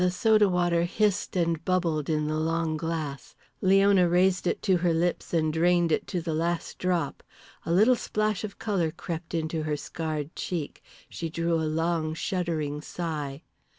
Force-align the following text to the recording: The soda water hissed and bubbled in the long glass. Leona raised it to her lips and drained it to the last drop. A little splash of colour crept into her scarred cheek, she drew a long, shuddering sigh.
The 0.01 0.09
soda 0.09 0.49
water 0.49 0.83
hissed 0.85 1.35
and 1.35 1.63
bubbled 1.63 2.09
in 2.09 2.25
the 2.25 2.39
long 2.39 2.75
glass. 2.75 3.35
Leona 3.61 4.09
raised 4.09 4.47
it 4.47 4.63
to 4.63 4.77
her 4.77 4.95
lips 4.95 5.31
and 5.31 5.53
drained 5.53 5.91
it 5.91 6.07
to 6.07 6.21
the 6.21 6.33
last 6.33 6.79
drop. 6.79 7.21
A 7.67 7.71
little 7.71 7.95
splash 7.95 8.43
of 8.43 8.57
colour 8.57 8.89
crept 8.89 9.35
into 9.35 9.61
her 9.61 9.77
scarred 9.77 10.35
cheek, 10.35 10.81
she 11.07 11.29
drew 11.29 11.53
a 11.61 11.69
long, 11.69 12.15
shuddering 12.15 12.81
sigh. 12.81 13.43